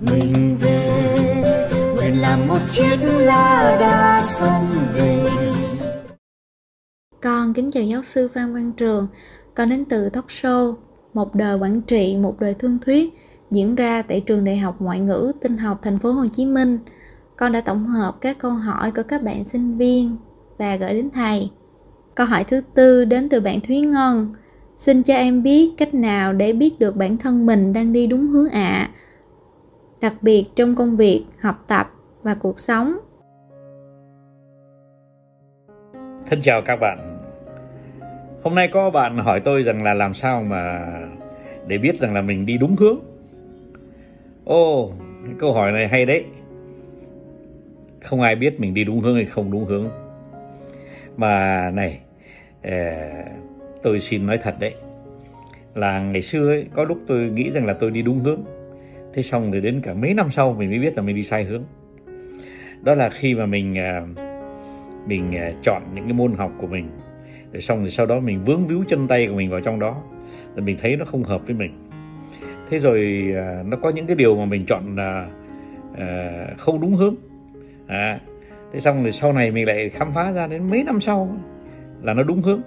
[0.00, 1.68] mình về.
[1.96, 5.30] Nguyện làm một chiếc lá đa sông về.
[7.22, 9.06] Con kính chào giáo sư Phan Văn Trường.
[9.54, 10.74] Con đến từ talk show
[11.14, 13.14] một đời quản trị một đời thương thuyết
[13.50, 16.78] diễn ra tại trường đại học ngoại ngữ tinh học thành phố Hồ Chí Minh.
[17.36, 20.16] Con đã tổng hợp các câu hỏi của các bạn sinh viên
[20.58, 21.50] và gửi đến thầy.
[22.14, 24.32] Câu hỏi thứ tư đến từ bạn Thúy Ngân.
[24.76, 28.26] Xin cho em biết cách nào để biết được bản thân mình đang đi đúng
[28.26, 28.60] hướng ạ?
[28.60, 28.90] à,
[30.00, 31.90] đặc biệt trong công việc học tập
[32.22, 32.92] và cuộc sống.
[36.26, 36.98] Thân chào các bạn.
[38.42, 40.92] Hôm nay có bạn hỏi tôi rằng là làm sao mà
[41.66, 42.98] để biết rằng là mình đi đúng hướng.
[44.44, 44.92] Ô
[45.38, 46.24] câu hỏi này hay đấy.
[48.04, 49.88] Không ai biết mình đi đúng hướng hay không đúng hướng.
[51.16, 52.00] Mà này
[52.62, 52.70] ờ,
[53.82, 54.74] tôi xin nói thật đấy.
[55.74, 58.40] Là ngày xưa ấy, có lúc tôi nghĩ rằng là tôi đi đúng hướng
[59.12, 61.44] thế xong rồi đến cả mấy năm sau mình mới biết là mình đi sai
[61.44, 61.62] hướng.
[62.82, 64.02] Đó là khi mà mình à,
[65.06, 66.88] mình à, chọn những cái môn học của mình.
[67.52, 70.02] Rồi xong rồi sau đó mình vướng víu chân tay của mình vào trong đó.
[70.56, 71.88] Rồi mình thấy nó không hợp với mình.
[72.70, 75.28] Thế rồi à, nó có những cái điều mà mình chọn là
[76.58, 77.14] không đúng hướng.
[77.86, 78.20] À,
[78.72, 81.36] thế xong rồi sau này mình lại khám phá ra đến mấy năm sau
[82.02, 82.60] là nó đúng hướng.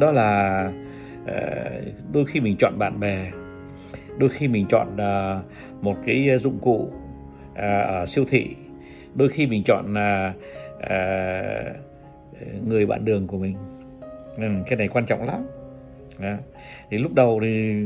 [0.00, 0.70] Đó là
[2.12, 3.30] đôi khi mình chọn bạn bè
[4.18, 5.40] đôi khi mình chọn à,
[5.80, 6.92] một cái à, dụng cụ
[7.54, 8.56] à, ở siêu thị.
[9.14, 9.94] Đôi khi mình chọn
[12.66, 13.56] người bạn đường của mình.
[14.36, 15.46] Ừ, cái này quan trọng lắm.
[16.90, 17.84] Thì lúc đầu thì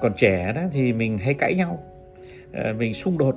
[0.00, 1.78] còn trẻ đó thì mình hay cãi nhau.
[2.78, 3.36] Mình xung đột.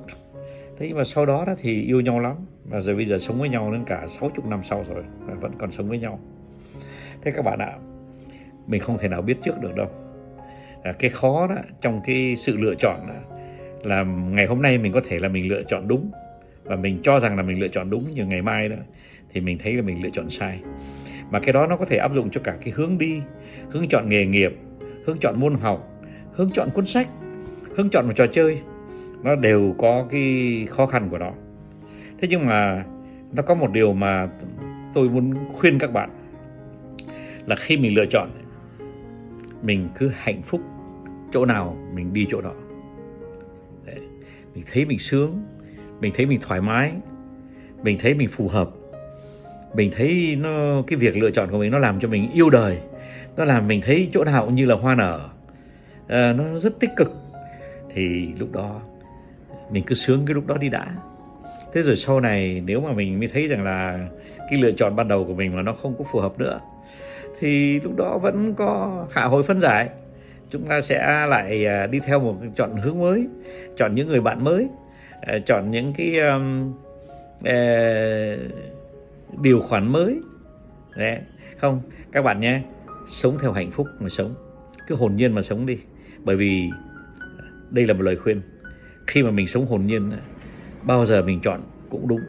[0.80, 2.36] Thế nhưng mà sau đó đó thì yêu nhau lắm.
[2.66, 5.04] Và rồi bây giờ sống với nhau đến cả 60 năm sau rồi
[5.42, 6.20] vẫn còn sống với nhau.
[7.22, 7.74] Thế các bạn ạ
[8.68, 9.88] mình không thể nào biết trước được đâu.
[10.84, 13.38] Ờ, cái khó đó trong cái sự lựa chọn đó,
[13.84, 16.12] là ngày hôm nay mình có thể là mình lựa chọn đúng.
[16.64, 18.76] Và mình cho rằng là mình lựa chọn đúng nhưng ngày mai đó
[19.34, 20.60] thì mình thấy là mình lựa chọn sai.
[21.32, 23.22] Mà cái đó nó có thể áp dụng cho cả cái hướng đi
[23.70, 24.56] hướng chọn nghề nghiệp
[25.06, 25.88] hướng chọn môn học
[26.34, 27.08] hướng chọn cuốn sách
[27.76, 28.60] hướng chọn một trò chơi.
[29.24, 31.32] Nó đều có cái khó khăn của nó.
[32.22, 32.86] Thế nhưng mà
[33.34, 34.30] nó có một điều mà
[34.94, 36.10] tôi muốn khuyên các bạn
[37.46, 38.30] là khi mình lựa chọn
[39.64, 40.62] mình cứ hạnh phúc
[41.34, 42.54] chỗ nào mình đi chỗ đó
[43.86, 44.00] Đấy.
[44.56, 45.44] mình thấy mình sướng
[46.00, 46.94] mình thấy mình thoải mái
[47.84, 48.70] mình thấy mình phù hợp
[49.76, 52.80] mình thấy nó cái việc lựa chọn của mình nó làm cho mình yêu đời
[53.38, 55.30] nó làm mình thấy chỗ nào cũng như là hoa nở.
[56.08, 57.12] À, nó rất tích cực.
[57.94, 58.82] Thì lúc đó
[59.72, 60.88] mình cứ sướng cái lúc đó đi đã.
[61.74, 64.08] Thế rồi sau này nếu mà mình mới thấy rằng là
[64.50, 66.60] cái lựa chọn ban đầu của mình mà nó không có phù hợp nữa
[67.40, 69.90] thì lúc đó vẫn có hạ hồi phân giải
[70.52, 73.28] chúng ta sẽ lại à, đi theo một chọn hướng mới
[73.78, 74.68] chọn những người bạn mới
[75.22, 76.74] à, chọn những cái um,
[77.40, 78.40] uh,
[79.42, 80.20] điều khoản mới.
[80.96, 81.18] Đấy.
[81.58, 82.62] không các bạn nhé
[83.08, 84.36] sống theo hạnh phúc mà sống
[84.88, 85.78] cứ hồn nhiên mà sống đi.
[86.24, 86.70] Bởi vì
[87.70, 88.42] đây là một lời khuyên
[89.08, 90.12] khi mà mình sống hồn nhiên
[90.84, 92.22] bao giờ mình chọn cũng đúng.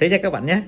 [0.00, 0.62] Thế nhé các bạn nhé.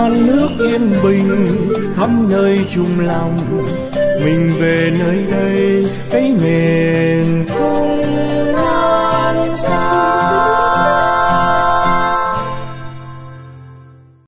[0.00, 1.46] Non nước yên bình
[1.96, 3.38] khắp nơi chung lòng.
[4.24, 7.39] Mình về nơi đây cái miền